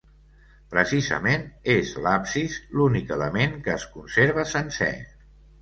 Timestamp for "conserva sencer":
3.99-4.93